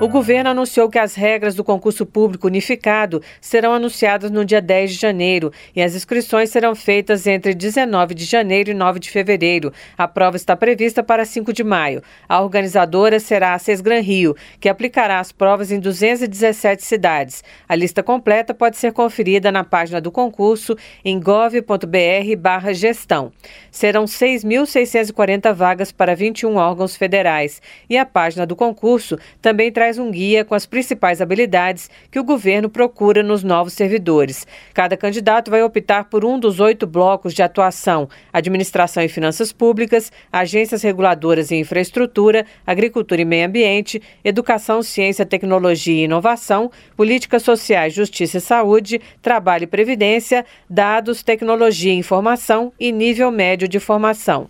[0.00, 4.92] O governo anunciou que as regras do concurso público unificado serão anunciadas no dia 10
[4.92, 9.72] de janeiro e as inscrições serão feitas entre 19 de janeiro e 9 de fevereiro.
[9.96, 12.00] A prova está prevista para 5 de maio.
[12.28, 17.42] A organizadora será a Sesgran Rio, que aplicará as provas em 217 cidades.
[17.68, 23.32] A lista completa pode ser conferida na página do concurso em gov.br/gestão.
[23.68, 27.60] Serão 6.640 vagas para 21 órgãos federais
[27.90, 32.20] e a página do concurso também traz traz um guia com as principais habilidades que
[32.20, 34.46] o governo procura nos novos servidores.
[34.74, 40.12] Cada candidato vai optar por um dos oito blocos de atuação: administração e finanças públicas,
[40.30, 47.94] agências reguladoras e infraestrutura, agricultura e meio ambiente, educação, ciência, tecnologia e inovação, políticas sociais,
[47.94, 54.46] justiça e saúde, trabalho e previdência, dados, tecnologia e informação e nível médio de formação.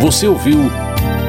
[0.00, 0.58] Você ouviu